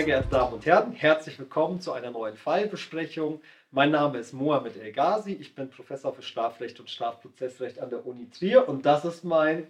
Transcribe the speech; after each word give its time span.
Sehr 0.00 0.06
geehrte 0.06 0.30
Damen 0.30 0.54
und 0.54 0.64
Herren, 0.64 0.92
herzlich 0.92 1.38
willkommen 1.38 1.82
zu 1.82 1.92
einer 1.92 2.10
neuen 2.10 2.34
Fallbesprechung. 2.34 3.42
Mein 3.70 3.90
Name 3.90 4.16
ist 4.16 4.32
Mohamed 4.32 4.78
El 4.78 4.92
Ghazi, 4.92 5.34
ich 5.34 5.54
bin 5.54 5.68
Professor 5.68 6.14
für 6.14 6.22
Strafrecht 6.22 6.80
und 6.80 6.88
Strafprozessrecht 6.88 7.78
an 7.78 7.90
der 7.90 8.06
Uni 8.06 8.30
Trier 8.30 8.66
und 8.66 8.86
das 8.86 9.04
ist 9.04 9.24
mein 9.24 9.66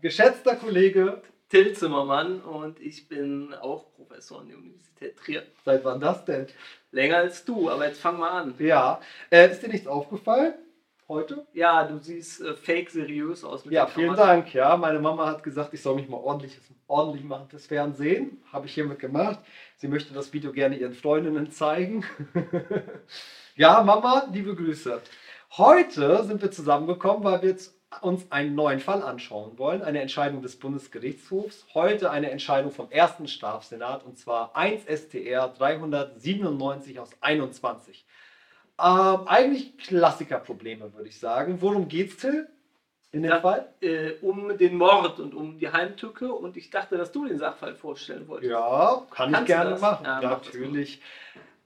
geschätzter 0.00 0.54
Kollege 0.54 1.20
Till 1.48 1.72
Zimmermann 1.72 2.42
und 2.42 2.78
ich 2.78 3.08
bin 3.08 3.54
auch 3.54 3.92
Professor 3.96 4.42
an 4.42 4.46
der 4.46 4.58
Universität 4.58 5.16
Trier. 5.16 5.42
Seit 5.64 5.84
wann 5.84 5.98
das 5.98 6.24
denn? 6.26 6.46
Länger 6.92 7.16
als 7.16 7.44
du, 7.44 7.68
aber 7.68 7.88
jetzt 7.88 8.00
fang 8.00 8.20
mal 8.20 8.40
an. 8.40 8.54
Ja, 8.60 9.00
äh, 9.30 9.50
ist 9.50 9.64
dir 9.64 9.68
nichts 9.68 9.88
aufgefallen 9.88 10.54
heute? 11.08 11.46
Ja, 11.52 11.84
du 11.84 11.98
siehst 11.98 12.40
äh, 12.40 12.54
fake 12.54 12.90
seriös 12.90 13.44
aus. 13.44 13.64
ja, 13.68 13.86
vielen. 13.86 14.16
Dank. 14.16 14.52
Ja, 14.54 14.76
meine 14.76 14.98
Mama 14.98 15.26
hat 15.26 15.42
gesagt, 15.42 15.74
ich 15.74 15.82
soll 15.82 15.96
mich 15.96 16.08
mal 16.08 16.18
ordentlich, 16.18 16.58
ordentlich 16.86 17.24
machen 17.24 17.48
fürs 17.48 17.66
Fernsehen. 17.66 18.42
Habe 18.52 18.66
ich 18.66 18.74
hiermit 18.74 18.98
gemacht. 18.98 19.40
Sie 19.76 19.88
möchte 19.88 20.14
das 20.14 20.32
Video 20.32 20.52
gerne 20.52 20.76
ihren 20.76 20.94
Freundinnen 20.94 21.50
zeigen. 21.50 22.04
ja, 23.56 23.82
Mama, 23.82 24.28
liebe 24.32 24.54
Grüße. 24.54 25.00
Heute 25.56 26.24
sind 26.24 26.40
wir 26.40 26.50
zusammengekommen, 26.50 27.24
weil 27.24 27.42
wir 27.42 27.50
jetzt 27.50 27.74
uns 28.00 28.30
einen 28.30 28.54
neuen 28.54 28.80
Fall 28.80 29.02
anschauen 29.02 29.58
wollen, 29.58 29.82
eine 29.82 30.00
Entscheidung 30.00 30.40
des 30.40 30.58
Bundesgerichtshofs. 30.58 31.66
Heute 31.74 32.10
eine 32.10 32.30
Entscheidung 32.30 32.70
vom 32.70 32.90
ersten 32.90 33.28
Strafsenat 33.28 34.04
und 34.04 34.18
zwar 34.18 34.56
1 34.56 34.84
STR 34.84 35.48
397 35.48 36.98
aus 36.98 37.10
21. 37.20 38.06
Ähm, 38.82 39.28
eigentlich 39.28 39.78
Klassikerprobleme, 39.78 40.92
würde 40.94 41.08
ich 41.08 41.18
sagen. 41.18 41.58
Worum 41.60 41.88
geht's, 41.88 42.16
Till? 42.16 42.48
In 43.12 43.22
dem 43.22 43.30
Ja. 43.30 43.40
Fall? 43.40 43.68
Äh, 43.80 44.12
um 44.22 44.56
den 44.56 44.76
Mord 44.76 45.20
und 45.20 45.34
um 45.34 45.58
die 45.58 45.70
Heimtücke 45.70 46.32
und 46.32 46.56
ich 46.56 46.70
dachte, 46.70 46.96
dass 46.96 47.12
du 47.12 47.26
den 47.26 47.38
Sachverhalt 47.38 47.76
vorstellen 47.76 48.26
wolltest. 48.26 48.50
Ja, 48.50 49.02
kann 49.10 49.28
ich 49.28 49.34
Kannst 49.34 49.50
du 49.50 49.54
gerne 49.54 49.78
machen. 49.78 50.04
Ja, 50.04 50.20
Ja, 50.22 50.30
natürlich. 50.30 51.00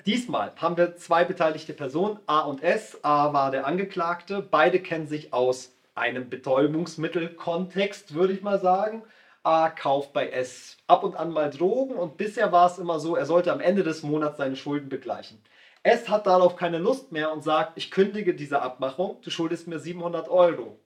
Diesmal 0.04 0.52
haben 0.56 0.76
wir 0.76 0.96
zwei 0.96 1.24
beteiligte 1.24 1.72
Personen, 1.72 2.18
A 2.26 2.40
und 2.40 2.62
S. 2.62 2.98
A 3.02 3.32
war 3.32 3.50
der 3.50 3.66
Angeklagte. 3.66 4.40
Beide 4.40 4.80
kennen 4.80 5.06
sich 5.06 5.32
aus 5.32 5.72
einem 5.94 6.28
Betäubungsmittelkontext, 6.28 8.14
würde 8.14 8.32
ich 8.32 8.42
mal 8.42 8.60
sagen. 8.60 9.02
A 9.42 9.70
kauft 9.70 10.12
bei 10.12 10.28
S 10.28 10.76
ab 10.88 11.04
und 11.04 11.16
an 11.16 11.30
mal 11.30 11.50
Drogen 11.50 11.94
und 11.94 12.16
bisher 12.16 12.50
war 12.52 12.66
es 12.66 12.78
immer 12.78 12.98
so, 12.98 13.14
er 13.16 13.26
sollte 13.26 13.52
am 13.52 13.60
Ende 13.60 13.84
des 13.84 14.02
Monats 14.02 14.38
seine 14.38 14.56
Schulden 14.56 14.88
begleichen. 14.88 15.40
S 15.86 16.08
hat 16.08 16.26
darauf 16.26 16.56
keine 16.56 16.78
Lust 16.78 17.12
mehr 17.12 17.32
und 17.32 17.42
sagt, 17.42 17.72
ich 17.76 17.90
kündige 17.90 18.34
diese 18.34 18.60
Abmachung, 18.60 19.18
du 19.22 19.30
schuldest 19.30 19.68
mir 19.68 19.78
700 19.78 20.28
Euro. 20.28 20.78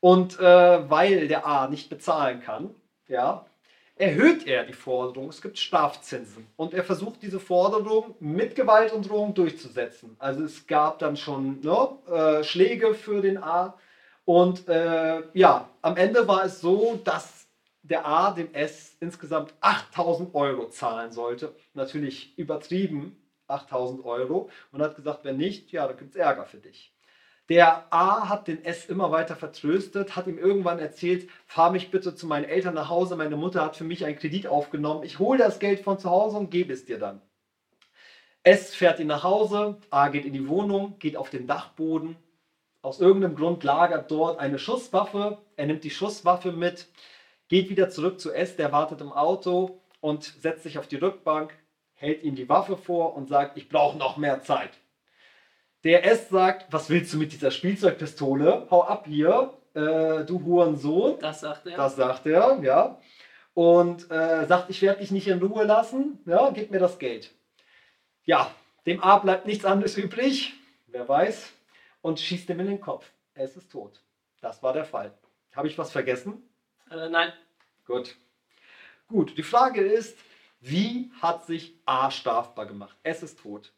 Und 0.00 0.38
äh, 0.40 0.90
weil 0.90 1.28
der 1.28 1.46
A 1.46 1.68
nicht 1.68 1.88
bezahlen 1.88 2.40
kann, 2.40 2.74
ja, 3.06 3.46
erhöht 3.94 4.46
er 4.46 4.64
die 4.64 4.72
Forderung. 4.72 5.28
Es 5.28 5.40
gibt 5.40 5.58
Strafzinsen. 5.58 6.46
Und 6.56 6.74
er 6.74 6.82
versucht 6.82 7.22
diese 7.22 7.38
Forderung 7.38 8.16
mit 8.18 8.56
Gewalt 8.56 8.92
und 8.92 9.08
Drohung 9.08 9.32
durchzusetzen. 9.32 10.16
Also 10.18 10.42
es 10.42 10.66
gab 10.66 10.98
dann 10.98 11.16
schon 11.16 11.60
ne, 11.60 11.88
äh, 12.10 12.42
Schläge 12.42 12.94
für 12.94 13.22
den 13.22 13.38
A. 13.38 13.78
Und 14.24 14.68
äh, 14.68 15.22
ja, 15.34 15.68
am 15.82 15.96
Ende 15.96 16.26
war 16.26 16.44
es 16.44 16.60
so, 16.60 17.00
dass 17.04 17.46
der 17.82 18.06
A 18.06 18.32
dem 18.32 18.52
S 18.54 18.96
insgesamt 18.98 19.54
8000 19.60 20.34
Euro 20.34 20.68
zahlen 20.68 21.12
sollte. 21.12 21.54
Natürlich 21.74 22.36
übertrieben 22.36 23.21
8000 23.52 24.04
Euro. 24.04 24.50
Und 24.72 24.82
hat 24.82 24.96
gesagt, 24.96 25.24
wenn 25.24 25.36
nicht, 25.36 25.70
ja, 25.72 25.86
dann 25.86 25.96
gibt 25.96 26.10
es 26.10 26.16
Ärger 26.16 26.46
für 26.46 26.58
dich. 26.58 26.92
Der 27.48 27.92
A 27.92 28.28
hat 28.28 28.48
den 28.48 28.64
S 28.64 28.86
immer 28.86 29.10
weiter 29.10 29.36
vertröstet, 29.36 30.14
hat 30.16 30.26
ihm 30.26 30.38
irgendwann 30.38 30.78
erzählt, 30.78 31.28
fahr 31.46 31.70
mich 31.70 31.90
bitte 31.90 32.14
zu 32.14 32.26
meinen 32.26 32.44
Eltern 32.44 32.74
nach 32.74 32.88
Hause, 32.88 33.16
meine 33.16 33.36
Mutter 33.36 33.62
hat 33.62 33.76
für 33.76 33.84
mich 33.84 34.04
einen 34.04 34.16
Kredit 34.16 34.46
aufgenommen, 34.46 35.02
ich 35.02 35.18
hole 35.18 35.38
das 35.38 35.58
Geld 35.58 35.80
von 35.80 35.98
zu 35.98 36.08
Hause 36.08 36.38
und 36.38 36.50
gebe 36.50 36.72
es 36.72 36.84
dir 36.84 36.98
dann. 36.98 37.20
S 38.44 38.74
fährt 38.74 39.00
ihn 39.00 39.08
nach 39.08 39.24
Hause, 39.24 39.76
A 39.90 40.08
geht 40.08 40.24
in 40.24 40.32
die 40.32 40.48
Wohnung, 40.48 40.98
geht 40.98 41.16
auf 41.16 41.30
den 41.30 41.46
Dachboden, 41.46 42.16
aus 42.80 43.00
irgendeinem 43.00 43.36
Grund 43.36 43.62
lagert 43.64 44.10
dort 44.10 44.38
eine 44.38 44.58
Schusswaffe, 44.58 45.38
er 45.56 45.66
nimmt 45.66 45.84
die 45.84 45.90
Schusswaffe 45.90 46.52
mit, 46.52 46.88
geht 47.48 47.70
wieder 47.70 47.90
zurück 47.90 48.18
zu 48.18 48.32
S, 48.32 48.56
der 48.56 48.72
wartet 48.72 49.00
im 49.00 49.12
Auto 49.12 49.82
und 50.00 50.24
setzt 50.24 50.62
sich 50.62 50.78
auf 50.78 50.86
die 50.86 50.96
Rückbank, 50.96 51.54
hält 52.02 52.24
ihm 52.24 52.34
die 52.34 52.48
Waffe 52.48 52.76
vor 52.76 53.14
und 53.14 53.28
sagt, 53.28 53.56
ich 53.56 53.68
brauche 53.68 53.96
noch 53.96 54.16
mehr 54.16 54.42
Zeit. 54.42 54.70
Der 55.84 56.04
S 56.04 56.30
sagt, 56.30 56.72
was 56.72 56.90
willst 56.90 57.12
du 57.12 57.16
mit 57.16 57.32
dieser 57.32 57.52
Spielzeugpistole? 57.52 58.66
Hau 58.72 58.82
ab 58.82 59.04
hier, 59.06 59.54
äh, 59.74 60.24
du 60.24 60.42
Hurensohn. 60.44 61.20
Das 61.20 61.40
sagt 61.40 61.66
er. 61.66 61.76
Das 61.76 61.94
sagt 61.94 62.26
er, 62.26 62.58
ja. 62.60 62.98
Und 63.54 64.10
äh, 64.10 64.46
sagt, 64.46 64.68
ich 64.70 64.82
werde 64.82 64.98
dich 64.98 65.12
nicht 65.12 65.28
in 65.28 65.40
Ruhe 65.40 65.62
lassen, 65.62 66.18
ja, 66.26 66.50
gib 66.50 66.72
mir 66.72 66.80
das 66.80 66.98
Geld. 66.98 67.30
Ja, 68.24 68.52
dem 68.84 69.00
A 69.00 69.18
bleibt 69.18 69.46
nichts 69.46 69.64
anderes 69.64 69.96
übrig, 69.96 70.54
wer 70.88 71.08
weiß, 71.08 71.52
und 72.00 72.18
schießt 72.18 72.50
ihm 72.50 72.60
in 72.60 72.66
den 72.66 72.80
Kopf. 72.80 73.08
Es 73.34 73.56
ist 73.56 73.70
tot. 73.70 74.02
Das 74.40 74.60
war 74.62 74.72
der 74.72 74.84
Fall. 74.84 75.12
Habe 75.54 75.68
ich 75.68 75.78
was 75.78 75.92
vergessen? 75.92 76.42
äh, 76.90 77.08
nein, 77.08 77.32
Gut. 77.86 78.16
Gut, 79.06 79.36
die 79.38 79.42
Frage 79.44 79.82
ist, 79.82 80.16
wie 80.62 81.10
hat 81.20 81.44
sich 81.46 81.74
A 81.84 82.10
strafbar 82.10 82.66
gemacht? 82.66 82.96
Es 83.02 83.22
ist 83.22 83.40
tot. 83.40 83.72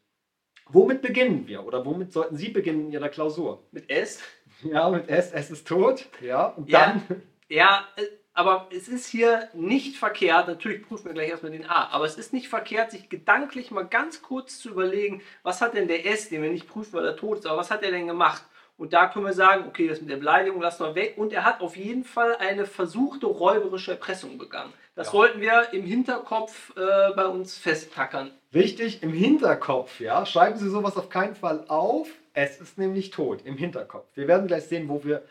Womit 0.67 1.01
beginnen 1.01 1.47
wir? 1.47 1.65
Oder 1.65 1.85
womit 1.85 2.13
sollten 2.13 2.37
Sie 2.37 2.49
beginnen 2.49 2.85
in 2.87 2.91
Ihrer 2.91 3.09
Klausur? 3.09 3.63
mit 3.71 3.89
S. 3.89 4.21
Ja, 4.63 4.89
mit 4.89 5.09
S, 5.09 5.31
es 5.33 5.51
ist 5.51 5.67
tot. 5.67 6.07
Ja, 6.21 6.45
und 6.47 6.69
Ja. 6.69 6.93
dann. 7.07 7.21
Ja, 7.49 7.85
äh, 7.97 8.03
aber 8.33 8.69
es 8.71 8.87
ist 8.87 9.07
hier 9.07 9.49
nicht 9.53 9.97
verkehrt, 9.97 10.47
natürlich 10.47 10.81
prüfen 10.83 11.05
wir 11.05 11.13
gleich 11.13 11.29
erstmal 11.29 11.51
den 11.51 11.65
A, 11.69 11.89
aber 11.89 12.05
es 12.05 12.17
ist 12.17 12.33
nicht 12.33 12.49
verkehrt, 12.49 12.91
sich 12.91 13.09
gedanklich 13.09 13.71
mal 13.71 13.83
ganz 13.87 14.21
kurz 14.21 14.59
zu 14.59 14.69
überlegen, 14.69 15.21
was 15.43 15.61
hat 15.61 15.73
denn 15.73 15.87
der 15.87 16.05
S, 16.05 16.29
den 16.29 16.41
wir 16.41 16.49
nicht 16.51 16.67
prüfen, 16.67 16.93
weil 16.93 17.05
er 17.05 17.15
tot 17.15 17.39
ist, 17.39 17.45
aber 17.45 17.57
was 17.57 17.71
hat 17.71 17.83
er 17.83 17.91
denn 17.91 18.07
gemacht? 18.07 18.43
Und 18.77 18.91
da 18.93 19.07
können 19.07 19.25
wir 19.25 19.33
sagen, 19.33 19.65
okay, 19.67 19.87
das 19.87 20.01
mit 20.01 20.09
der 20.09 20.17
Beleidigung 20.17 20.61
lassen 20.61 20.83
wir 20.83 20.95
weg. 20.95 21.13
Und 21.17 21.31
er 21.31 21.45
hat 21.45 21.61
auf 21.61 21.77
jeden 21.77 22.03
Fall 22.03 22.35
eine 22.37 22.65
versuchte 22.65 23.25
räuberische 23.25 23.91
Erpressung 23.91 24.37
begangen. 24.37 24.73
Das 24.95 25.07
Ja. 25.07 25.11
sollten 25.11 25.39
wir 25.41 25.69
im 25.73 25.83
Hinterkopf 25.85 26.73
äh, 26.75 27.13
bei 27.15 27.25
uns 27.25 27.57
festtackern. 27.57 28.31
Wichtig 28.51 29.01
im 29.03 29.13
Hinterkopf, 29.13 29.99
ja. 29.99 30.25
Schreiben 30.25 30.57
Sie 30.57 30.69
sowas 30.69 30.97
auf 30.97 31.09
keinen 31.09 31.35
Fall 31.35 31.65
auf. 31.67 32.09
Es 32.33 32.59
ist 32.59 32.77
nämlich 32.77 33.11
tot 33.11 33.41
im 33.45 33.55
Hinterkopf. 33.57 34.07
Wir 34.15 34.27
werden 34.27 34.47
gleich 34.47 34.65
sehen, 34.65 34.89
wo 34.89 35.03
wir, 35.05 35.23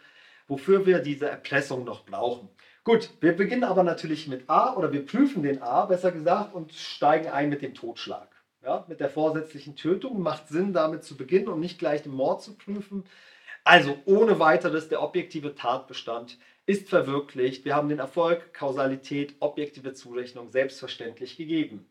wofür 0.48 0.86
wir 0.86 1.00
diese 1.00 1.28
Erpressung 1.28 1.84
noch 1.84 2.04
brauchen. 2.06 2.48
Gut, 2.82 3.10
wir 3.20 3.34
beginnen 3.34 3.64
aber 3.64 3.82
natürlich 3.82 4.26
mit 4.28 4.48
A 4.48 4.74
oder 4.74 4.92
wir 4.92 5.04
prüfen 5.04 5.42
den 5.42 5.62
A, 5.62 5.84
besser 5.86 6.12
gesagt, 6.12 6.54
und 6.54 6.72
steigen 6.72 7.28
ein 7.28 7.48
mit 7.50 7.62
dem 7.62 7.74
Totschlag. 7.74 8.28
Ja, 8.62 8.84
mit 8.88 9.00
der 9.00 9.10
vorsätzlichen 9.10 9.76
Tötung 9.76 10.22
macht 10.22 10.48
Sinn, 10.48 10.72
damit 10.72 11.04
zu 11.04 11.16
beginnen 11.18 11.48
und 11.48 11.60
nicht 11.60 11.78
gleich 11.78 12.02
den 12.02 12.12
Mord 12.12 12.42
zu 12.42 12.54
prüfen. 12.56 13.04
Also 13.64 13.96
ohne 14.04 14.38
weiteres, 14.38 14.88
der 14.88 15.02
objektive 15.02 15.54
Tatbestand 15.54 16.38
ist 16.66 16.88
verwirklicht. 16.88 17.64
Wir 17.64 17.74
haben 17.74 17.88
den 17.88 17.98
Erfolg, 17.98 18.52
Kausalität, 18.52 19.34
objektive 19.40 19.92
Zurechnung 19.94 20.50
selbstverständlich 20.50 21.36
gegeben. 21.36 21.86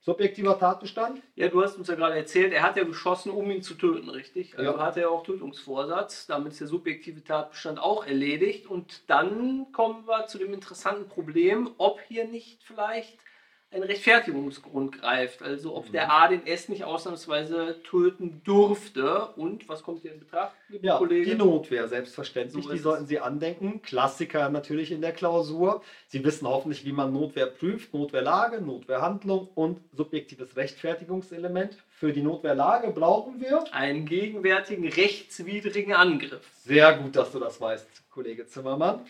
Subjektiver 0.00 0.58
Tatbestand? 0.58 1.20
Ja, 1.34 1.48
du 1.48 1.62
hast 1.62 1.76
uns 1.78 1.88
ja 1.88 1.96
gerade 1.96 2.16
erzählt, 2.16 2.52
er 2.52 2.62
hat 2.62 2.76
ja 2.76 2.84
geschossen, 2.84 3.30
um 3.30 3.50
ihn 3.50 3.62
zu 3.62 3.74
töten, 3.74 4.08
richtig? 4.08 4.56
Also 4.56 4.72
Ja. 4.72 4.78
hat 4.78 4.96
er 4.96 5.10
auch 5.10 5.24
Tötungsvorsatz. 5.24 6.26
Damit 6.26 6.52
ist 6.52 6.60
der 6.60 6.68
subjektive 6.68 7.24
Tatbestand 7.24 7.80
auch 7.80 8.06
erledigt. 8.06 8.66
Und 8.66 9.10
dann 9.10 9.72
kommen 9.72 10.06
wir 10.06 10.26
zu 10.28 10.38
dem 10.38 10.54
interessanten 10.54 11.08
Problem, 11.08 11.70
ob 11.78 12.00
hier 12.02 12.24
nicht 12.28 12.62
vielleicht 12.62 13.18
ein 13.76 13.82
Rechtfertigungsgrund 13.82 15.00
greift. 15.00 15.42
Also 15.42 15.74
ob 15.76 15.88
Mhm. 15.88 15.92
der 15.92 16.12
A 16.12 16.28
den 16.28 16.46
S 16.46 16.68
nicht 16.68 16.84
ausnahmsweise 16.84 17.76
töten 17.88 18.40
durfte. 18.44 19.26
Und 19.36 19.68
was 19.68 19.82
kommt 19.82 20.02
hier 20.02 20.12
in 20.12 20.20
Betracht, 20.20 20.54
liebe 20.68 20.86
Ja, 20.86 20.98
Kollege? 20.98 21.30
die 21.30 21.36
Notwehr, 21.36 21.86
selbstverständlich. 21.88 22.64
So 22.64 22.72
die 22.72 22.78
sollten 22.78 23.04
es. 23.04 23.08
Sie 23.08 23.20
andenken. 23.20 23.82
Klassiker 23.82 24.48
natürlich 24.48 24.90
in 24.90 25.00
der 25.00 25.12
Klausur. 25.12 25.82
Sie 26.08 26.24
wissen 26.24 26.48
hoffentlich, 26.48 26.84
wie 26.84 26.92
man 26.92 27.12
Notwehr 27.12 27.46
prüft. 27.46 27.92
Notwehrlage, 27.94 28.60
Notwehrhandlung 28.60 29.48
und 29.54 29.80
subjektives 29.92 30.56
Rechtfertigungselement. 30.56 31.76
Für 31.90 32.12
die 32.12 32.22
Notwehrlage 32.22 32.90
brauchen 32.90 33.40
wir. 33.40 33.64
Einen 33.72 34.06
gegenwärtigen 34.06 34.88
rechtswidrigen 34.88 35.94
Angriff. 35.94 36.42
Sehr 36.64 36.94
gut, 36.98 37.16
dass 37.16 37.32
du 37.32 37.38
das 37.38 37.60
weißt, 37.60 38.10
Kollege 38.10 38.46
Zimmermann. 38.46 39.00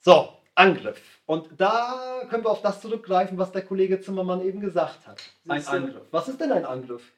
So, 0.00 0.28
Angriff. 0.58 1.00
Und 1.26 1.48
da 1.60 2.22
können 2.28 2.44
wir 2.44 2.50
auf 2.50 2.62
das 2.62 2.80
zurückgreifen, 2.80 3.38
was 3.38 3.52
der 3.52 3.62
Kollege 3.62 4.00
Zimmermann 4.00 4.40
eben 4.40 4.60
gesagt 4.60 5.06
hat. 5.06 5.22
Ein? 5.46 5.64
Angriff. 5.66 6.02
Was 6.10 6.28
ist 6.28 6.40
denn 6.40 6.52
ein 6.52 6.64
Angriff? 6.64 7.12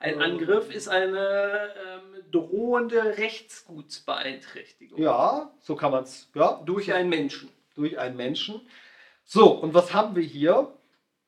Ein 0.00 0.20
Angriff 0.20 0.70
ist 0.74 0.88
eine 0.88 1.70
ähm, 1.86 2.22
drohende 2.30 3.16
Rechtsgutsbeeinträchtigung. 3.16 5.00
Ja, 5.00 5.50
so 5.60 5.76
kann 5.76 5.92
man 5.92 6.04
es. 6.04 6.28
Ja, 6.34 6.60
Durch 6.66 6.92
einen 6.92 7.08
Menschen. 7.08 7.48
durch 7.74 7.98
einen 7.98 8.16
Menschen. 8.16 8.60
So, 9.24 9.50
und 9.52 9.72
was 9.72 9.94
haben 9.94 10.14
wir 10.14 10.22
hier? 10.22 10.70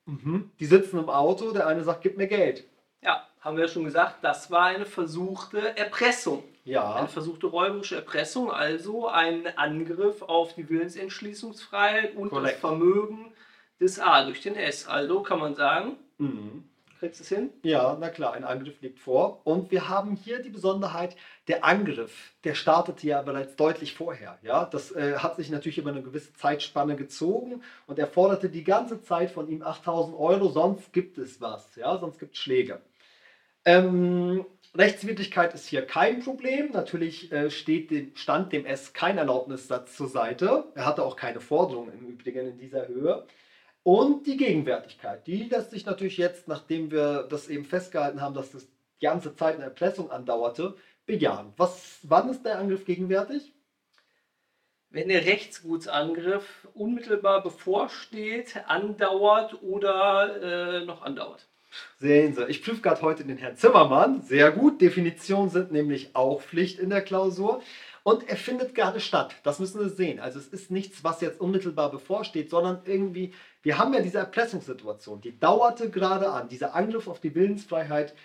Mhm. 0.05 0.51
Die 0.59 0.65
sitzen 0.65 0.99
im 0.99 1.09
Auto, 1.09 1.51
der 1.51 1.65
eine 1.65 1.83
sagt, 1.83 2.01
gib 2.03 2.17
mir 2.17 2.27
Geld. 2.27 2.65
Ja, 3.01 3.27
haben 3.41 3.57
wir 3.57 3.65
ja 3.65 3.69
schon 3.69 3.83
gesagt, 3.83 4.17
das 4.21 4.51
war 4.51 4.65
eine 4.65 4.85
versuchte 4.85 5.75
Erpressung. 5.75 6.43
Ja, 6.67 6.95
Eine 6.95 7.07
versuchte 7.07 7.47
räuberische 7.47 7.95
Erpressung, 7.95 8.51
also 8.51 9.07
ein 9.07 9.47
Angriff 9.57 10.21
auf 10.21 10.53
die 10.53 10.67
Willensentschließungsfreiheit 10.69 12.15
und 12.15 12.29
Korrekt. 12.29 12.55
das 12.55 12.59
Vermögen 12.59 13.31
des 13.79 13.99
A 13.99 14.23
durch 14.25 14.41
den 14.41 14.55
S. 14.55 14.87
Also 14.87 15.21
kann 15.23 15.39
man 15.39 15.55
sagen, 15.55 15.97
Mhm. 16.19 16.63
Kriegst 16.99 17.19
du 17.19 17.23
es 17.23 17.29
hin? 17.29 17.51
Ja, 17.61 17.95
na 17.99 18.09
klar, 18.09 18.33
ein 18.33 18.43
Angriff 18.43 18.81
liegt 18.81 18.99
vor. 18.99 19.41
Und 19.43 19.69
wir 19.69 19.87
haben 19.87 20.15
hier 20.15 20.41
die 20.41 20.49
Besonderheit, 20.49 21.15
der 21.47 21.63
Angriff, 21.63 22.33
der 22.43 22.55
startete 22.55 23.05
ja 23.05 23.21
bereits 23.21 23.55
deutlich 23.55 23.93
vorher. 23.93 24.39
Ja? 24.41 24.65
Das 24.65 24.91
äh, 24.93 25.17
hat 25.19 25.35
sich 25.35 25.51
natürlich 25.51 25.77
über 25.77 25.91
eine 25.91 26.01
gewisse 26.01 26.33
Zeitspanne 26.33 26.95
gezogen 26.95 27.61
und 27.85 27.99
er 27.99 28.07
forderte 28.07 28.49
die 28.49 28.63
ganze 28.63 28.99
Zeit 29.03 29.29
von 29.29 29.47
ihm 29.47 29.61
8000 29.61 30.17
Euro, 30.17 30.49
sonst 30.49 30.91
gibt 30.91 31.19
es 31.19 31.39
was, 31.39 31.75
ja? 31.75 31.95
sonst 31.99 32.17
gibt 32.17 32.33
es 32.33 32.39
Schläge. 32.39 32.81
Ähm, 33.63 34.43
Rechtswidrigkeit 34.77 35.53
ist 35.53 35.67
hier 35.67 35.85
kein 35.85 36.19
Problem. 36.19 36.71
Natürlich 36.71 37.31
äh, 37.31 37.49
steht 37.49 37.89
dem, 37.89 38.15
stand 38.15 38.53
dem 38.53 38.65
S 38.65 38.93
kein 38.93 39.17
Erlaubnissatz 39.17 39.95
zur 39.95 40.07
Seite. 40.07 40.65
Er 40.75 40.85
hatte 40.85 41.03
auch 41.03 41.15
keine 41.15 41.39
Forderung 41.39 41.91
im 41.91 42.07
Übrigen 42.07 42.47
in 42.47 42.57
dieser 42.59 42.87
Höhe. 42.87 43.25
Und 43.83 44.27
die 44.27 44.37
Gegenwärtigkeit, 44.37 45.25
die 45.25 45.43
lässt 45.43 45.71
sich 45.71 45.85
natürlich 45.85 46.17
jetzt, 46.17 46.47
nachdem 46.47 46.91
wir 46.91 47.23
das 47.23 47.47
eben 47.47 47.65
festgehalten 47.65 48.21
haben, 48.21 48.35
dass 48.35 48.51
das 48.51 48.67
die 48.67 49.05
ganze 49.05 49.35
Zeit 49.35 49.55
eine 49.55 49.65
Erpressung 49.65 50.11
andauerte, 50.11 50.75
bejahen. 51.05 51.53
Was, 51.57 51.99
wann 52.03 52.29
ist 52.29 52.43
der 52.43 52.59
Angriff 52.59 52.85
gegenwärtig? 52.85 53.53
Wenn 54.89 55.07
der 55.07 55.25
Rechtsgutsangriff 55.25 56.67
unmittelbar 56.73 57.41
bevorsteht, 57.41 58.57
andauert 58.67 59.61
oder 59.63 60.81
äh, 60.81 60.85
noch 60.85 61.01
andauert. 61.01 61.47
Sehen 61.99 62.33
Sie, 62.33 62.45
ich 62.45 62.63
prüfe 62.63 62.81
gerade 62.81 63.01
heute 63.01 63.25
den 63.25 63.37
Herrn 63.37 63.57
Zimmermann. 63.57 64.21
Sehr 64.21 64.51
gut. 64.51 64.81
Definitionen 64.81 65.49
sind 65.49 65.71
nämlich 65.71 66.15
auch 66.15 66.41
Pflicht 66.41 66.79
in 66.79 66.89
der 66.89 67.01
Klausur. 67.01 67.61
Und 68.03 68.29
er 68.29 68.37
findet 68.37 68.73
gerade 68.73 69.01
statt. 69.01 69.35
Das 69.43 69.59
müssen 69.59 69.81
wir 69.81 69.89
sehen. 69.89 70.19
Also 70.19 70.39
es 70.39 70.47
ist 70.47 70.71
nichts, 70.71 71.03
was 71.03 71.19
jetzt 71.19 71.41
unmittelbar 71.41 71.91
bevorsteht, 71.91 72.49
sondern 72.49 72.81
irgendwie, 72.85 73.33
wir 73.63 73.77
haben 73.77 73.93
ja 73.93 74.01
diese 74.01 74.19
Erpressungssituation, 74.19 75.19
die 75.19 75.37
dauerte 75.37 75.89
gerade 75.89 76.29
an. 76.29 76.47
Dieser 76.47 76.73
Angriff 76.73 77.09
auf 77.09 77.19
die 77.19 77.35
Willensfreiheit 77.35 78.15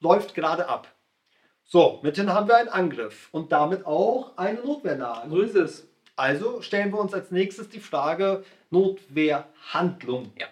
läuft 0.00 0.34
gerade 0.34 0.68
ab. 0.68 0.92
So, 1.62 2.00
mithin 2.02 2.32
haben 2.32 2.48
wir 2.48 2.56
einen 2.56 2.68
Angriff 2.68 3.28
und 3.30 3.52
damit 3.52 3.86
auch 3.86 4.36
eine 4.36 4.58
Notwehrlage. 4.58 5.30
So 5.30 5.40
ist 5.40 5.54
es. 5.54 5.88
Also 6.16 6.60
stellen 6.62 6.90
wir 6.92 6.98
uns 6.98 7.14
als 7.14 7.30
nächstes 7.30 7.68
die 7.68 7.78
Frage 7.78 8.44
Notwehrhandlung. 8.70 10.32
Ja. 10.36 10.48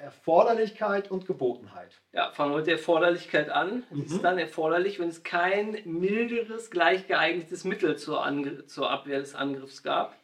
Erforderlichkeit 0.00 1.10
und 1.10 1.26
Gebotenheit. 1.26 2.00
Ja, 2.12 2.30
fangen 2.32 2.52
wir 2.52 2.58
mit 2.58 2.66
der 2.66 2.76
Erforderlichkeit 2.76 3.50
an. 3.50 3.84
Mhm. 3.90 4.04
ist 4.04 4.22
dann 4.22 4.38
erforderlich, 4.38 4.98
wenn 4.98 5.08
es 5.08 5.22
kein 5.22 5.78
milderes, 5.84 6.70
gleich 6.70 7.06
geeignetes 7.06 7.64
Mittel 7.64 7.96
zur, 7.96 8.24
Angr 8.24 8.66
zur 8.66 8.90
Abwehr 8.90 9.20
des 9.20 9.34
Angriffs 9.34 9.82
gab. 9.82 10.16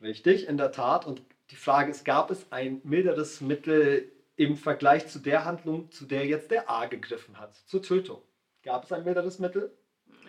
Richtig, 0.00 0.46
in 0.46 0.56
der 0.56 0.72
Tat. 0.72 1.06
Und 1.06 1.22
die 1.50 1.56
Frage 1.56 1.90
ist, 1.90 2.04
gab 2.04 2.30
es 2.30 2.50
ein 2.52 2.80
milderes 2.84 3.40
Mittel 3.40 4.12
im 4.36 4.56
Vergleich 4.56 5.08
zu 5.08 5.18
der 5.18 5.44
Handlung, 5.44 5.90
zu 5.90 6.04
der 6.04 6.26
jetzt 6.26 6.50
der 6.50 6.70
A 6.70 6.86
gegriffen 6.86 7.38
hat, 7.38 7.56
zur 7.66 7.82
Tötung? 7.82 8.22
Gab 8.62 8.84
es 8.84 8.92
ein 8.92 9.04
milderes 9.04 9.38
Mittel? 9.38 9.72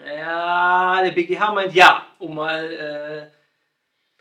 Ja, 0.06 1.02
der 1.04 1.12
BGH 1.12 1.54
meint 1.54 1.74
ja, 1.74 2.06
um 2.20 2.36
mal 2.36 2.72
äh, 2.72 3.37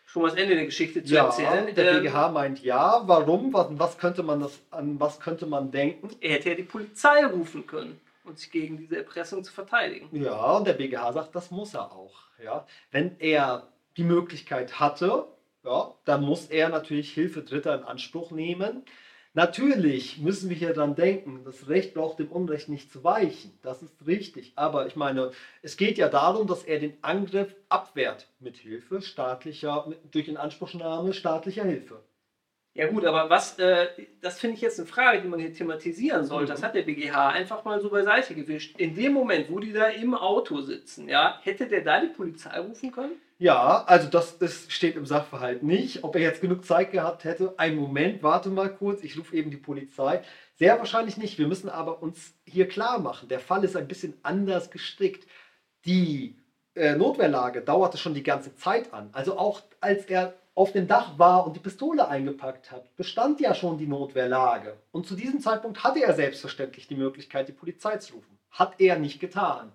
schon 0.06 0.22
mal 0.22 0.30
das 0.30 0.38
Ende 0.38 0.54
der 0.54 0.64
Geschichte 0.64 1.04
zu 1.04 1.14
erzählen. 1.14 1.74
der 1.74 1.92
Ähm, 1.92 2.02
BGH 2.04 2.28
meint 2.30 2.62
ja. 2.62 3.02
Warum? 3.06 3.52
Was, 3.52 3.66
was 3.72 3.98
könnte 3.98 4.22
man 4.22 4.40
das, 4.40 4.58
an 4.70 4.98
was 4.98 5.20
könnte 5.20 5.46
man 5.46 5.70
denken? 5.70 6.08
er 6.20 6.34
hätte 6.34 6.50
ja 6.50 6.54
die 6.54 6.62
Polizei 6.62 7.26
rufen 7.26 7.66
können 7.66 8.00
und 8.24 8.38
sich 8.38 8.50
gegen 8.50 8.78
diese 8.78 8.96
Erpressung 8.96 9.44
zu 9.44 9.52
verteidigen. 9.52 10.08
Ja, 10.12 10.52
und 10.52 10.66
der 10.66 10.74
BGH 10.74 11.12
sagt, 11.12 11.34
das 11.34 11.50
muss 11.50 11.74
er 11.74 11.92
auch. 11.92 12.14
Ja? 12.42 12.66
Wenn 12.90 13.16
er 13.18 13.68
die 13.96 14.04
Möglichkeit 14.04 14.80
hatte, 14.80 15.26
ja, 15.64 15.92
dann 16.04 16.22
muss 16.22 16.46
er 16.46 16.68
natürlich 16.68 17.12
Hilfe 17.12 17.42
Dritter 17.42 17.74
in 17.74 17.82
Anspruch 17.82 18.30
nehmen. 18.30 18.84
Natürlich 19.36 20.16
müssen 20.16 20.48
wir 20.48 20.56
hier 20.56 20.72
dran 20.72 20.94
denken, 20.94 21.42
das 21.44 21.68
Recht 21.68 21.92
braucht 21.92 22.18
dem 22.18 22.32
Unrecht 22.32 22.70
nicht 22.70 22.90
zu 22.90 23.04
weichen. 23.04 23.52
Das 23.60 23.82
ist 23.82 24.06
richtig. 24.06 24.54
Aber 24.56 24.86
ich 24.86 24.96
meine, 24.96 25.30
es 25.60 25.76
geht 25.76 25.98
ja 25.98 26.08
darum, 26.08 26.46
dass 26.46 26.64
er 26.64 26.78
den 26.78 26.96
Angriff 27.02 27.54
abwehrt 27.68 28.28
mit 28.40 28.56
Hilfe 28.56 29.02
staatlicher, 29.02 29.92
durch 30.10 30.28
Inanspruchnahme 30.28 31.12
staatlicher 31.12 31.64
Hilfe. 31.64 32.00
Ja 32.76 32.88
gut, 32.88 33.06
aber 33.06 33.30
was, 33.30 33.58
äh, 33.58 33.86
das 34.20 34.38
finde 34.38 34.56
ich 34.56 34.60
jetzt 34.60 34.78
eine 34.78 34.86
Frage, 34.86 35.22
die 35.22 35.28
man 35.28 35.40
hier 35.40 35.54
thematisieren 35.54 36.26
sollte. 36.26 36.52
Mhm. 36.52 36.56
Das 36.56 36.62
hat 36.62 36.74
der 36.74 36.82
BGH 36.82 37.30
einfach 37.30 37.64
mal 37.64 37.80
so 37.80 37.88
beiseite 37.88 38.34
gewischt. 38.34 38.78
In 38.78 38.94
dem 38.94 39.14
Moment, 39.14 39.50
wo 39.50 39.58
die 39.58 39.72
da 39.72 39.86
im 39.86 40.14
Auto 40.14 40.60
sitzen, 40.60 41.08
ja, 41.08 41.40
hätte 41.42 41.68
der 41.68 41.80
da 41.80 42.02
die 42.02 42.08
Polizei 42.08 42.60
rufen 42.60 42.92
können? 42.92 43.12
Ja, 43.38 43.82
also 43.86 44.08
das 44.08 44.32
ist, 44.34 44.72
steht 44.72 44.96
im 44.96 45.06
Sachverhalt 45.06 45.62
nicht. 45.62 46.04
Ob 46.04 46.16
er 46.16 46.20
jetzt 46.20 46.42
genug 46.42 46.66
Zeit 46.66 46.92
gehabt 46.92 47.24
hätte, 47.24 47.54
einen 47.56 47.76
Moment, 47.76 48.22
warte 48.22 48.50
mal 48.50 48.68
kurz, 48.68 49.02
ich 49.02 49.18
rufe 49.18 49.34
eben 49.34 49.50
die 49.50 49.56
Polizei. 49.56 50.22
Sehr 50.56 50.78
wahrscheinlich 50.78 51.16
nicht. 51.16 51.38
Wir 51.38 51.46
müssen 51.46 51.70
aber 51.70 52.02
uns 52.02 52.34
hier 52.44 52.68
klar 52.68 52.98
machen, 52.98 53.30
der 53.30 53.40
Fall 53.40 53.64
ist 53.64 53.76
ein 53.76 53.88
bisschen 53.88 54.18
anders 54.22 54.70
gestrickt. 54.70 55.26
Die 55.86 56.36
äh, 56.74 56.94
Notwehrlage 56.94 57.62
dauerte 57.62 57.96
schon 57.96 58.12
die 58.12 58.22
ganze 58.22 58.54
Zeit 58.54 58.92
an. 58.92 59.08
Also 59.12 59.38
auch 59.38 59.62
als 59.80 60.04
er 60.04 60.34
auf 60.56 60.72
dem 60.72 60.88
Dach 60.88 61.18
war 61.18 61.46
und 61.46 61.54
die 61.54 61.60
Pistole 61.60 62.08
eingepackt 62.08 62.72
hat, 62.72 62.96
bestand 62.96 63.40
ja 63.40 63.54
schon 63.54 63.76
die 63.76 63.86
Notwehrlage. 63.86 64.78
Und 64.90 65.06
zu 65.06 65.14
diesem 65.14 65.38
Zeitpunkt 65.38 65.84
hatte 65.84 66.02
er 66.02 66.14
selbstverständlich 66.14 66.88
die 66.88 66.96
Möglichkeit, 66.96 67.46
die 67.46 67.52
Polizei 67.52 67.98
zu 67.98 68.14
rufen. 68.14 68.38
Hat 68.50 68.80
er 68.80 68.98
nicht 68.98 69.20
getan. 69.20 69.70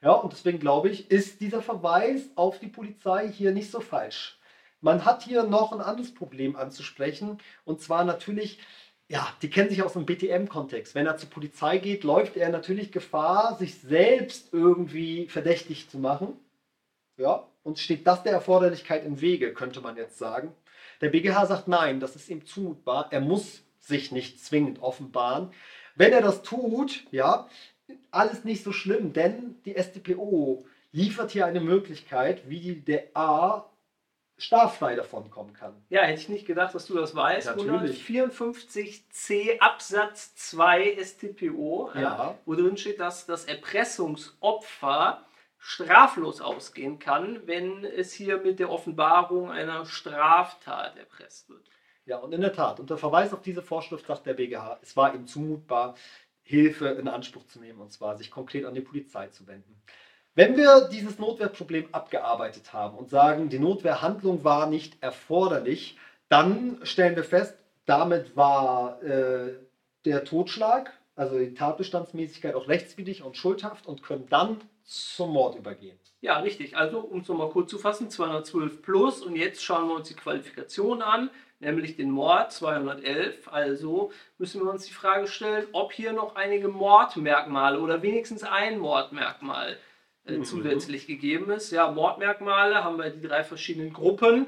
Ja, 0.00 0.12
und 0.12 0.32
deswegen 0.32 0.58
glaube 0.58 0.88
ich, 0.88 1.10
ist 1.10 1.42
dieser 1.42 1.60
Verweis 1.60 2.30
auf 2.34 2.58
die 2.58 2.68
Polizei 2.68 3.30
hier 3.30 3.52
nicht 3.52 3.70
so 3.70 3.80
falsch. 3.80 4.38
Man 4.80 5.04
hat 5.04 5.22
hier 5.22 5.42
noch 5.42 5.72
ein 5.72 5.82
anderes 5.82 6.14
Problem 6.14 6.56
anzusprechen. 6.56 7.36
Und 7.66 7.82
zwar 7.82 8.04
natürlich, 8.04 8.58
ja, 9.08 9.28
die 9.42 9.50
kennen 9.50 9.68
sich 9.68 9.82
aus 9.82 9.92
dem 9.92 10.06
BTM-Kontext. 10.06 10.94
Wenn 10.94 11.06
er 11.06 11.18
zur 11.18 11.28
Polizei 11.28 11.76
geht, 11.76 12.04
läuft 12.04 12.38
er 12.38 12.48
natürlich 12.48 12.90
Gefahr, 12.90 13.56
sich 13.58 13.80
selbst 13.80 14.54
irgendwie 14.54 15.28
verdächtig 15.28 15.90
zu 15.90 15.98
machen. 15.98 16.40
Ja, 17.18 17.46
und 17.66 17.80
steht 17.80 18.06
das 18.06 18.22
der 18.22 18.32
Erforderlichkeit 18.32 19.04
im 19.04 19.20
Wege, 19.20 19.52
könnte 19.52 19.80
man 19.80 19.96
jetzt 19.96 20.18
sagen. 20.18 20.54
Der 21.00 21.08
BGH 21.08 21.46
sagt 21.46 21.66
nein, 21.66 21.98
das 21.98 22.14
ist 22.14 22.30
ihm 22.30 22.46
zumutbar. 22.46 23.08
Er 23.10 23.20
muss 23.20 23.62
sich 23.80 24.12
nicht 24.12 24.42
zwingend 24.42 24.80
offenbaren. 24.82 25.52
Wenn 25.96 26.12
er 26.12 26.22
das 26.22 26.42
tut, 26.42 27.04
ja, 27.10 27.48
alles 28.12 28.44
nicht 28.44 28.62
so 28.62 28.70
schlimm, 28.72 29.12
denn 29.12 29.56
die 29.64 29.74
StPO 29.74 30.64
liefert 30.92 31.32
hier 31.32 31.44
eine 31.44 31.60
Möglichkeit, 31.60 32.48
wie 32.48 32.76
der 32.76 33.08
A 33.14 33.68
straffrei 34.38 34.94
davon 34.94 35.28
kommen 35.30 35.52
kann. 35.52 35.74
Ja, 35.88 36.02
hätte 36.02 36.20
ich 36.20 36.28
nicht 36.28 36.46
gedacht, 36.46 36.72
dass 36.74 36.86
du 36.86 36.94
das 36.94 37.16
weißt. 37.16 37.48
Natürlich. 37.56 38.06
154c 38.06 39.58
Absatz 39.58 40.36
2 40.36 40.98
StPO, 41.02 41.90
Ja. 41.94 42.00
ja, 42.00 42.38
wo 42.44 42.54
drin 42.54 42.76
steht, 42.76 43.00
dass 43.00 43.26
das 43.26 43.44
Erpressungsopfer 43.46 45.26
straflos 45.66 46.40
ausgehen 46.40 47.00
kann, 47.00 47.40
wenn 47.46 47.84
es 47.84 48.12
hier 48.12 48.38
mit 48.38 48.60
der 48.60 48.70
Offenbarung 48.70 49.50
einer 49.50 49.84
Straftat 49.84 50.96
erpresst 50.96 51.48
wird. 51.48 51.68
Ja, 52.04 52.18
und 52.18 52.32
in 52.32 52.40
der 52.40 52.52
Tat, 52.52 52.78
unter 52.78 52.96
Verweis 52.96 53.34
auf 53.34 53.42
diese 53.42 53.62
Vorschrift 53.62 54.06
sagt 54.06 54.26
der 54.26 54.34
BGH, 54.34 54.78
es 54.80 54.96
war 54.96 55.12
ihm 55.12 55.26
zumutbar, 55.26 55.96
Hilfe 56.44 56.86
in 56.90 57.08
Anspruch 57.08 57.46
zu 57.46 57.58
nehmen, 57.58 57.80
und 57.80 57.90
zwar 57.90 58.16
sich 58.16 58.30
konkret 58.30 58.64
an 58.64 58.74
die 58.74 58.80
Polizei 58.80 59.26
zu 59.26 59.48
wenden. 59.48 59.82
Wenn 60.36 60.56
wir 60.56 60.88
dieses 60.88 61.18
Notwehrproblem 61.18 61.88
abgearbeitet 61.90 62.72
haben 62.72 62.96
und 62.96 63.10
sagen, 63.10 63.48
die 63.48 63.58
Notwehrhandlung 63.58 64.44
war 64.44 64.68
nicht 64.68 65.02
erforderlich, 65.02 65.98
dann 66.28 66.78
stellen 66.84 67.16
wir 67.16 67.24
fest, 67.24 67.58
damit 67.86 68.36
war 68.36 69.02
äh, 69.02 69.54
der 70.04 70.24
Totschlag, 70.24 70.92
also 71.16 71.38
die 71.38 71.54
Tatbestandsmäßigkeit 71.54 72.54
auch 72.54 72.68
rechtswidrig 72.68 73.22
und 73.22 73.36
schuldhaft 73.36 73.86
und 73.86 74.02
können 74.02 74.26
dann 74.28 74.60
zum 74.84 75.32
Mord 75.32 75.56
übergehen. 75.56 75.98
Ja, 76.20 76.38
richtig. 76.38 76.76
Also, 76.76 77.00
um 77.00 77.20
es 77.20 77.28
nochmal 77.28 77.50
kurz 77.50 77.70
zu 77.70 77.78
fassen, 77.78 78.10
212 78.10 78.82
plus 78.82 79.22
und 79.22 79.34
jetzt 79.34 79.64
schauen 79.64 79.88
wir 79.88 79.96
uns 79.96 80.08
die 80.08 80.14
Qualifikation 80.14 81.02
an, 81.02 81.30
nämlich 81.58 81.96
den 81.96 82.10
Mord 82.10 82.52
211. 82.52 83.48
Also 83.48 84.12
müssen 84.38 84.62
wir 84.62 84.70
uns 84.70 84.86
die 84.86 84.92
Frage 84.92 85.26
stellen, 85.26 85.66
ob 85.72 85.92
hier 85.92 86.12
noch 86.12 86.36
einige 86.36 86.68
Mordmerkmale 86.68 87.80
oder 87.80 88.02
wenigstens 88.02 88.44
ein 88.44 88.78
Mordmerkmal 88.78 89.72
äh, 89.72 89.76
Mhm. 90.28 90.44
zusätzlich 90.44 91.06
gegeben 91.06 91.50
ist. 91.50 91.70
Ja, 91.70 91.90
Mordmerkmale 91.90 92.82
haben 92.82 92.98
wir 92.98 93.10
die 93.10 93.26
drei 93.26 93.44
verschiedenen 93.44 93.92
Gruppen. 93.92 94.46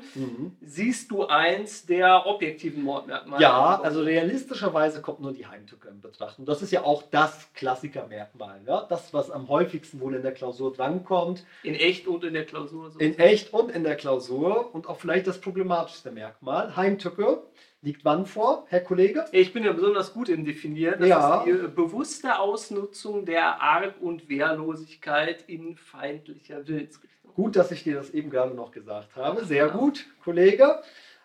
Siehst 0.61 1.11
du 1.11 1.27
eins 1.27 1.87
der 1.87 2.27
objektiven 2.27 2.83
Mordmerkmale? 2.83 3.43
Ja, 3.43 3.81
also 3.81 4.03
realistischerweise 4.03 5.01
kommt 5.01 5.21
nur 5.21 5.33
die 5.33 5.47
Heimtücke 5.47 5.89
in 5.89 6.01
Betracht. 6.01 6.39
Und 6.39 6.49
das 6.49 6.63
ist 6.63 6.73
ja 6.73 6.83
auch 6.83 7.03
das 7.11 7.53
Klassikermerkmal. 7.55 8.61
Ja? 8.67 8.87
Das, 8.89 9.15
was 9.15 9.31
am 9.31 9.49
häufigsten 9.49 10.01
wohl 10.01 10.15
in 10.15 10.23
der 10.23 10.33
Klausur 10.33 10.73
drankommt. 10.73 11.45
In 11.63 11.75
echt 11.75 12.07
und 12.07 12.25
in 12.25 12.35
der 12.35 12.45
Klausur. 12.45 12.91
In 12.99 13.19
echt 13.19 13.53
und 13.53 13.71
in 13.71 13.85
der 13.85 13.97
Klausur. 13.97 14.75
Und 14.75 14.89
auch 14.89 14.99
vielleicht 14.99 15.27
das 15.27 15.41
problematischste 15.41 16.11
Merkmal. 16.11 16.77
Heimtücke 16.77 17.43
liegt 17.81 18.05
wann 18.05 18.27
vor, 18.27 18.67
Herr 18.69 18.81
Kollege? 18.81 19.25
Ich 19.33 19.53
bin 19.53 19.65
ja 19.65 19.73
besonders 19.73 20.13
gut 20.13 20.29
im 20.29 20.45
Definieren. 20.45 20.99
Das 21.01 21.09
Ja. 21.09 21.39
ist 21.41 21.47
die 21.47 21.51
äh, 21.51 21.69
bewusste 21.69 22.39
Ausnutzung 22.39 23.25
der 23.25 23.61
Arg- 23.63 24.01
und 24.01 24.29
Wehrlosigkeit 24.29 25.43
in 25.49 25.77
feindlicher 25.77 26.67
Willensrichtung. 26.67 27.33
Gut, 27.35 27.57
dass 27.57 27.71
ich 27.71 27.85
dir 27.85 27.95
das 27.97 28.11
eben 28.11 28.31
gerade 28.31 28.55
noch 28.55 28.73
gesagt 28.73 29.15
habe. 29.17 29.45
Sehr 29.45 29.69
gut, 29.69 30.07
Kollege. 30.25 30.83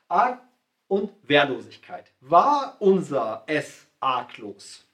Arg 0.07 0.41
und 0.87 1.11
Wehrlosigkeit. 1.23 2.11
War 2.21 2.75
unser 2.79 3.43
S 3.47 3.87
arglos? 3.99 4.85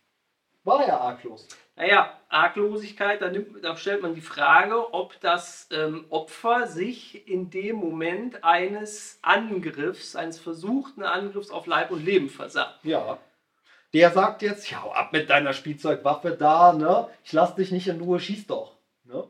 war 0.66 0.86
er 0.86 1.02
arglos. 1.02 1.48
Naja, 1.80 2.12
Arglosigkeit, 2.28 3.22
da, 3.22 3.30
nimmt, 3.32 3.64
da 3.64 3.78
stellt 3.78 4.02
man 4.02 4.14
die 4.14 4.20
Frage, 4.20 4.94
ob 4.94 5.18
das 5.22 5.70
ähm, 5.72 6.06
Opfer 6.10 6.68
sich 6.68 7.26
in 7.26 7.50
dem 7.52 7.78
Moment 7.78 8.44
eines 8.44 9.18
Angriffs, 9.22 10.18
eines 10.18 10.40
versuchten 10.40 11.04
Angriffs 11.04 11.52
auf 11.52 11.68
Leib 11.68 11.92
und 11.92 12.04
Leben 12.04 12.28
versah. 12.28 12.74
Ja. 12.84 13.18
Der 13.94 14.12
sagt 14.12 14.42
jetzt, 14.42 14.70
ja, 14.70 14.84
ab 14.92 15.14
mit 15.14 15.30
deiner 15.30 15.54
Spielzeugwaffe 15.54 16.32
da, 16.32 16.74
ne? 16.74 17.08
Ich 17.24 17.32
lass 17.32 17.56
dich 17.56 17.72
nicht 17.72 17.88
in 17.88 18.02
Ruhe, 18.02 18.20
schieß 18.20 18.46
doch. 18.48 18.76
Ne? 19.06 19.24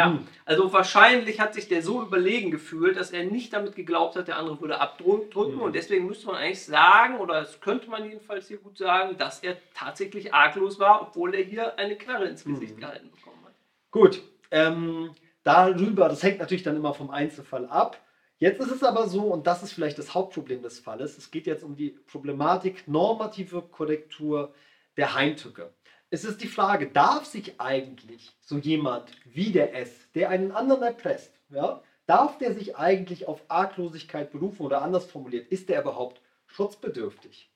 Ja, 0.00 0.06
Hm. 0.12 0.26
also 0.46 0.72
wahrscheinlich 0.72 1.40
hat 1.40 1.52
sich 1.52 1.68
der 1.68 1.82
so 1.82 2.00
überlegen 2.02 2.50
gefühlt, 2.50 2.96
dass 2.96 3.10
er 3.10 3.24
nicht 3.24 3.52
damit 3.52 3.76
geglaubt 3.76 4.16
hat, 4.16 4.28
der 4.28 4.38
andere 4.38 4.58
würde 4.62 4.80
abdrücken. 4.80 5.56
Mhm. 5.56 5.60
Und 5.60 5.74
deswegen 5.74 6.06
müsste 6.06 6.26
man 6.28 6.36
eigentlich 6.36 6.64
sagen, 6.64 7.18
oder 7.18 7.34
das 7.40 7.60
könnte 7.60 7.90
man 7.90 8.04
jedenfalls 8.04 8.48
hier 8.48 8.56
gut 8.56 8.78
sagen, 8.78 9.18
dass 9.18 9.40
er 9.40 9.56
tatsächlich 9.74 10.32
arglos 10.32 10.78
war, 10.78 11.02
obwohl 11.02 11.34
er 11.34 11.44
hier 11.44 11.78
eine 11.78 11.96
Knarre 11.96 12.28
ins 12.28 12.44
Gesicht 12.44 12.76
Mhm. 12.76 12.80
gehalten 12.80 13.10
bekommen 13.10 13.44
hat. 13.44 13.52
Gut, 13.90 14.22
ähm, 14.50 15.10
darüber, 15.42 16.08
das 16.08 16.22
hängt 16.22 16.38
natürlich 16.38 16.62
dann 16.62 16.76
immer 16.76 16.94
vom 16.94 17.10
Einzelfall 17.10 17.66
ab. 17.66 17.98
Jetzt 18.38 18.58
ist 18.60 18.70
es 18.70 18.82
aber 18.82 19.06
so, 19.06 19.24
und 19.24 19.46
das 19.46 19.62
ist 19.62 19.72
vielleicht 19.74 19.98
das 19.98 20.14
Hauptproblem 20.14 20.62
des 20.62 20.78
Falles, 20.80 21.18
es 21.18 21.30
geht 21.30 21.46
jetzt 21.46 21.62
um 21.62 21.76
die 21.76 21.90
Problematik 22.10 22.88
normative 22.88 23.60
Korrektur 23.60 24.54
der 24.96 25.14
Heimtücke. 25.14 25.74
Es 26.12 26.24
ist 26.24 26.42
die 26.42 26.48
Frage, 26.48 26.88
darf 26.88 27.24
sich 27.24 27.60
eigentlich 27.60 28.36
so 28.40 28.58
jemand 28.58 29.12
wie 29.24 29.52
der 29.52 29.76
S, 29.76 29.92
der 30.16 30.28
einen 30.28 30.50
anderen 30.50 30.82
erpresst, 30.82 31.32
ja, 31.50 31.82
darf 32.06 32.36
der 32.38 32.52
sich 32.52 32.76
eigentlich 32.76 33.28
auf 33.28 33.44
Arglosigkeit 33.46 34.32
berufen 34.32 34.66
oder 34.66 34.82
anders 34.82 35.06
formuliert, 35.06 35.46
ist 35.52 35.68
der 35.68 35.82
überhaupt 35.82 36.20
schutzbedürftig? 36.46 37.48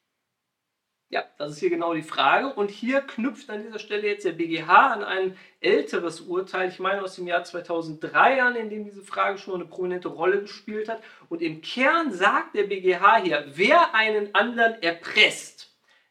Ja, 1.11 1.25
das 1.39 1.53
ist 1.53 1.59
hier 1.61 1.71
genau 1.71 1.95
die 1.95 2.03
Frage. 2.03 2.53
Und 2.55 2.71
hier 2.71 3.01
knüpft 3.01 3.51
an 3.51 3.63
dieser 3.63 3.79
Stelle 3.79 4.07
jetzt 4.07 4.25
der 4.25 4.33
BGH 4.33 4.95
an 4.95 5.05
ein 5.05 5.37
älteres 5.61 6.23
Urteil, 6.23 6.71
ich 6.71 6.81
meine 6.81 7.03
aus 7.03 7.17
dem 7.17 7.27
Jahr 7.27 7.45
2003 7.45 8.43
an, 8.43 8.57
in 8.57 8.71
dem 8.71 8.85
diese 8.85 9.03
Frage 9.03 9.39
schon 9.39 9.55
eine 9.55 9.67
prominente 9.67 10.09
Rolle 10.09 10.41
gespielt 10.41 10.89
hat. 10.89 11.03
Und 11.29 11.43
im 11.43 11.61
Kern 11.61 12.13
sagt 12.13 12.57
der 12.57 12.65
BGH 12.65 13.23
hier, 13.23 13.45
wer 13.49 13.95
einen 13.95 14.35
anderen 14.35 14.83
erpresst, 14.83 15.54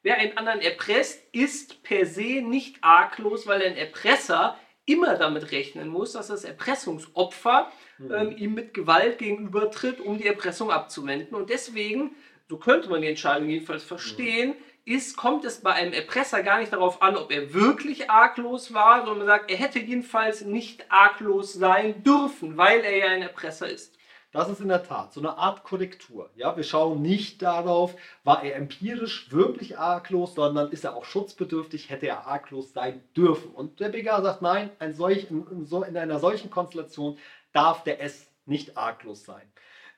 wer 0.03 0.17
einen 0.17 0.37
anderen 0.37 0.61
erpresst, 0.61 1.23
ist 1.31 1.81
per 1.83 2.05
se 2.05 2.41
nicht 2.41 2.77
arglos, 2.81 3.47
weil 3.47 3.63
ein 3.63 3.77
Erpresser 3.77 4.57
immer 4.85 5.15
damit 5.15 5.51
rechnen 5.51 5.87
muss, 5.87 6.13
dass 6.13 6.27
das 6.27 6.43
Erpressungsopfer 6.43 7.71
ähm, 7.99 8.35
ihm 8.37 8.53
mit 8.53 8.73
Gewalt 8.73 9.17
gegenübertritt, 9.17 10.01
um 10.01 10.17
die 10.17 10.27
Erpressung 10.27 10.71
abzuwenden. 10.71 11.35
Und 11.35 11.49
deswegen, 11.49 12.15
so 12.49 12.57
könnte 12.57 12.89
man 12.89 13.01
die 13.01 13.07
Entscheidung 13.07 13.49
jedenfalls 13.49 13.83
verstehen, 13.83 14.55
ist, 14.85 15.15
kommt 15.15 15.45
es 15.45 15.61
bei 15.61 15.71
einem 15.71 15.93
Erpresser 15.93 16.43
gar 16.43 16.59
nicht 16.59 16.73
darauf 16.73 17.01
an, 17.01 17.15
ob 17.15 17.31
er 17.31 17.53
wirklich 17.53 18.09
arglos 18.09 18.73
war, 18.73 18.99
sondern 18.99 19.19
man 19.19 19.27
sagt, 19.27 19.49
er 19.49 19.57
hätte 19.57 19.79
jedenfalls 19.79 20.41
nicht 20.41 20.91
arglos 20.91 21.53
sein 21.53 22.03
dürfen, 22.03 22.57
weil 22.57 22.81
er 22.81 22.97
ja 22.97 23.05
ein 23.07 23.21
Erpresser 23.21 23.69
ist. 23.69 23.97
Das 24.33 24.49
ist 24.49 24.61
in 24.61 24.67
der 24.67 24.81
Tat 24.81 25.13
so 25.13 25.19
eine 25.19 25.37
Art 25.37 25.63
Korrektur. 25.63 26.31
Ja, 26.35 26.57
wir 26.57 26.63
schauen 26.63 27.03
nicht 27.03 27.43
darauf, 27.43 27.95
war 28.23 28.43
er 28.43 28.55
empirisch 28.55 29.31
wirklich 29.31 29.77
arglos, 29.77 30.33
sondern 30.33 30.71
ist 30.71 30.83
er 30.83 30.95
auch 30.95 31.05
schutzbedürftig, 31.05 31.91
hätte 31.91 32.07
er 32.07 32.25
arglos 32.25 32.73
sein 32.73 33.03
dürfen. 33.15 33.51
Und 33.51 33.79
der 33.79 33.89
BGH 33.89 34.23
sagt, 34.23 34.41
nein, 34.41 34.71
ein 34.79 34.93
solch, 34.93 35.29
in, 35.29 35.45
in, 35.69 35.97
einer 35.97 36.17
solchen 36.17 36.49
Konstellation 36.49 37.19
darf 37.53 37.83
der 37.83 38.01
S 38.01 38.27
nicht 38.47 38.75
arglos 38.75 39.23
sein. 39.23 39.43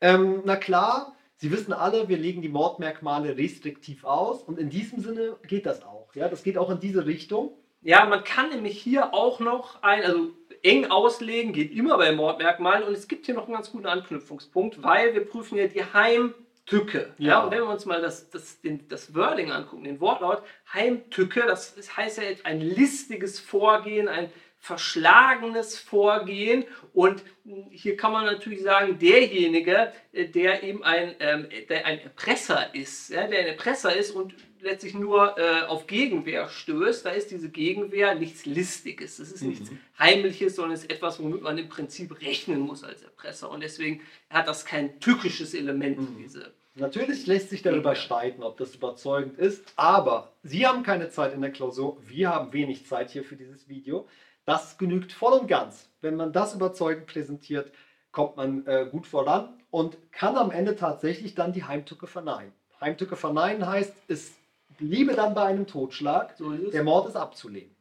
Ähm, 0.02 0.42
na 0.44 0.58
klar, 0.58 1.16
Sie 1.38 1.52
wissen 1.52 1.74
alle, 1.74 2.08
wir 2.08 2.18
legen 2.18 2.42
die 2.42 2.50
Mordmerkmale 2.50 3.38
restriktiv 3.38 4.04
aus 4.06 4.42
und 4.44 4.58
in 4.58 4.70
diesem 4.70 5.00
Sinne 5.00 5.38
geht 5.48 5.66
das 5.66 5.84
auch. 5.84 6.14
Ja, 6.16 6.30
das 6.30 6.44
geht 6.44 6.58
auch 6.58 6.70
in 6.70 6.80
diese 6.80 7.06
Richtung. 7.06 7.58
Ja, 7.82 8.06
man 8.06 8.24
kann 8.24 8.50
nämlich 8.50 8.82
hier 8.82 9.14
auch 9.14 9.40
noch 9.40 9.84
ein, 9.84 10.04
also 10.04 10.32
eng 10.66 10.86
auslegen, 10.86 11.54
geht 11.54 11.72
immer 11.72 11.98
bei 11.98 12.12
Mordmerkmalen 12.12 12.84
und 12.84 12.94
es 12.94 13.08
gibt 13.08 13.26
hier 13.28 13.36
noch 13.36 13.46
einen 13.46 13.54
ganz 13.54 13.72
guten 13.72 13.86
Anknüpfungspunkt, 13.86 14.82
weil 14.84 15.14
wir 15.14 15.26
prüfen 15.26 15.58
ja 15.58 15.68
die 15.68 15.84
Heimtücke. 15.84 17.14
Ja. 17.18 17.28
Ja. 17.28 17.44
und 17.44 17.52
wenn 17.52 17.60
wir 17.60 17.70
uns 17.70 17.86
mal 17.86 18.02
das, 18.02 18.30
das, 18.32 18.60
den, 18.62 18.88
das 18.90 19.14
Wording 19.14 19.52
angucken, 19.52 19.84
den 19.84 20.00
Wortlaut, 20.00 20.42
Heimtücke, 20.74 21.44
das, 21.48 21.76
das 21.76 21.96
heißt 21.96 22.18
ja 22.18 22.24
jetzt 22.24 22.46
ein 22.46 22.60
listiges 22.60 23.40
Vorgehen, 23.40 24.08
ein 24.08 24.32
verschlagenes 24.66 25.78
Vorgehen. 25.78 26.66
Und 26.92 27.24
hier 27.70 27.96
kann 27.96 28.12
man 28.12 28.26
natürlich 28.26 28.64
sagen, 28.64 28.98
derjenige, 28.98 29.94
äh, 30.12 30.28
der 30.28 30.64
eben 30.64 30.84
ein, 30.84 31.14
ähm, 31.20 31.48
der 31.70 31.86
ein 31.86 32.00
Erpresser 32.00 32.74
ist, 32.74 33.12
ja, 33.12 33.28
der 33.28 33.42
ein 33.42 33.48
Erpresser 33.48 33.96
ist 33.96 34.10
und 34.10 34.34
letztlich 34.62 34.96
nur 34.96 35.38
äh, 35.38 35.66
auf 35.68 35.86
Gegenwehr 35.86 36.50
stößt, 36.50 37.06
da 37.06 37.12
ist 37.12 37.30
diese 37.30 37.50
Gegenwehr 37.50 38.16
nichts 38.16 38.48
Listiges, 38.48 39.18
das 39.18 39.32
ist 39.32 39.44
nichts 39.44 39.70
Heimliches, 40.00 40.56
sondern 40.56 40.74
es 40.74 40.82
ist 40.82 40.92
etwas, 40.92 41.22
womit 41.22 41.44
man 41.44 41.60
im 41.60 41.70
Prinzip 41.70 42.20
rechnen 42.22 42.60
muss 42.62 42.84
als 42.84 43.04
Erpresser. 43.04 43.52
Und 43.52 43.62
deswegen 43.62 44.02
hat 44.32 44.48
das 44.48 44.66
kein 44.66 45.00
tückisches 45.00 45.54
Element, 45.54 46.00
Mhm. 46.00 46.18
diese 46.18 46.54
Natürlich 46.78 47.26
lässt 47.26 47.52
sich 47.52 47.62
darüber 47.62 47.96
streiten, 47.96 48.44
ob 48.44 48.58
das 48.58 48.76
überzeugend 48.76 49.38
ist, 49.38 49.64
aber 49.78 50.34
Sie 50.44 50.68
haben 50.68 50.84
keine 50.84 51.10
Zeit 51.10 51.34
in 51.34 51.40
der 51.40 51.52
Klausur, 51.52 51.98
wir 52.06 52.30
haben 52.30 52.52
wenig 52.52 52.86
Zeit 52.86 53.12
hier 53.12 53.24
für 53.24 53.38
dieses 53.38 53.70
Video. 53.70 54.08
Das 54.46 54.78
genügt 54.78 55.12
voll 55.12 55.34
und 55.34 55.48
ganz. 55.48 55.90
Wenn 56.02 56.16
man 56.16 56.32
das 56.32 56.54
überzeugend 56.54 57.08
präsentiert, 57.08 57.72
kommt 58.12 58.38
man 58.38 58.66
äh, 58.68 58.88
gut 58.90 59.08
voran 59.08 59.62
und 59.72 59.98
kann 60.12 60.38
am 60.38 60.52
Ende 60.52 60.76
tatsächlich 60.76 61.36
dann 61.36 61.52
die 61.52 61.64
Heimtücke 61.64 62.08
verneinen. 62.08 62.54
Heimtücke 62.80 63.16
verneinen 63.16 63.68
heißt, 63.68 63.94
es 64.08 64.34
bliebe 64.78 65.14
dann 65.14 65.34
bei 65.34 65.44
einem 65.44 65.68
Totschlag, 65.68 66.38
So 66.38 66.52
der 66.54 66.84
Mord 66.84 67.10
ist 67.10 67.16
abzulehnen. 67.16 67.76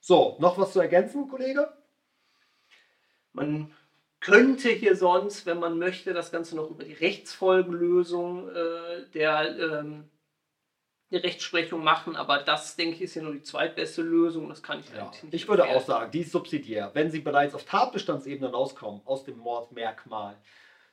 So, 0.00 0.36
noch 0.38 0.58
was 0.58 0.72
zu 0.72 0.80
ergänzen, 0.80 1.28
Kollege? 1.28 1.72
Man 3.32 3.72
könnte 4.20 4.70
hier 4.70 4.96
sonst, 4.96 5.46
wenn 5.46 5.58
man 5.58 5.78
möchte, 5.78 6.12
das 6.12 6.30
Ganze 6.30 6.56
noch 6.56 6.70
über 6.70 6.84
die 6.84 6.92
Rechtsfolgenlösung 6.92 8.48
äh, 8.48 9.06
der, 9.12 9.58
ähm, 9.58 10.10
der 11.14 11.22
Rechtsprechung 11.22 11.82
machen, 11.82 12.16
aber 12.16 12.38
das, 12.38 12.76
denke 12.76 12.96
ich, 12.96 13.02
ist 13.02 13.14
ja 13.14 13.22
nur 13.22 13.32
die 13.32 13.42
zweitbeste 13.42 14.02
Lösung. 14.02 14.48
Das 14.48 14.62
kann 14.62 14.80
ich 14.80 14.86
Ja, 14.94 15.04
eigentlich 15.06 15.22
nicht 15.22 15.34
ich 15.34 15.48
würde 15.48 15.64
auch 15.64 15.80
sagen, 15.80 16.10
die 16.10 16.20
ist 16.20 16.32
subsidiär. 16.32 16.90
Wenn 16.92 17.10
Sie 17.10 17.20
bereits 17.20 17.54
auf 17.54 17.64
Tatbestandsebene 17.64 18.50
rauskommen 18.50 19.00
aus 19.04 19.24
dem 19.24 19.38
Mordmerkmal, 19.38 20.36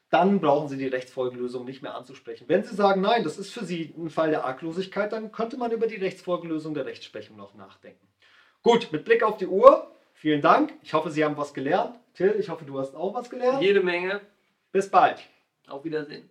dann 0.10 0.40
brauchen 0.40 0.68
Sie 0.68 0.78
die 0.78 0.88
Rechtsfolgenlösung 0.88 1.66
nicht 1.66 1.82
mehr 1.82 1.96
anzusprechen. 1.96 2.46
Wenn 2.48 2.63
Sie 2.63 2.75
sagen, 2.75 3.01
nein, 3.01 3.24
das 3.24 3.38
ist 3.38 3.51
für 3.51 3.66
Sie 3.66 3.94
ein 3.98 4.10
Fall 4.10 4.30
der 4.30 4.46
Arglosigkeit, 4.46 5.12
dann 5.12 5.32
könnte 5.32 5.58
man 5.58 5.72
über 5.72 5.88
die 5.88 5.96
Rechtsfolgenlösung 5.96 6.74
der 6.74 6.86
Rechtsprechung 6.86 7.38
noch 7.38 7.56
nachdenken. 7.56 8.08
Gut, 8.62 8.92
mit 8.92 9.06
Blick 9.06 9.24
auf 9.24 9.38
die 9.38 9.48
Uhr, 9.48 9.92
vielen 10.13 10.42
Dank. 10.42 10.74
Ich 10.84 10.94
hoffe, 10.94 11.10
Sie 11.10 11.25
haben 11.25 11.38
was 11.38 11.54
gelernt. 11.54 11.98
Till, 12.13 12.36
ich 12.38 12.50
hoffe, 12.50 12.66
du 12.66 12.78
hast 12.78 12.94
auch 12.94 13.13
was 13.13 13.30
gelernt. 13.30 13.62
Jede 13.62 13.82
Menge. 13.82 14.22
Bis 14.72 14.90
bald. 14.90 15.18
Auf 15.68 15.84
Wiedersehen. 15.84 16.30